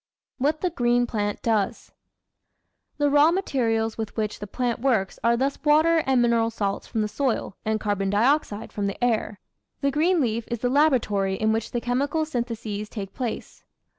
[0.39, 1.91] What the Green Plant Does
[2.97, 7.03] The raw materials with which the plant works are thus water and mineral salts from
[7.03, 9.39] the soil and carbon dioxide from the air.
[9.81, 13.63] The green leaf is the laboratory in which the chemical syntheses take place.